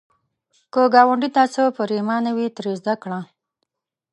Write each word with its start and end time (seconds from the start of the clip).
که 0.73 0.81
ګاونډي 0.93 1.29
ته 1.35 1.43
څه 1.53 1.63
پرېمانه 1.77 2.31
وي، 2.37 2.47
ترې 2.55 2.73
زده 2.79 2.93
کړه 3.03 3.19